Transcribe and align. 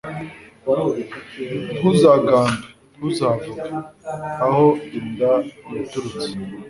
ntuzagambe(ntuzavuge) 1.77 3.67
aho 4.45 4.65
inda 4.97 5.31
yaturutse 5.73 6.27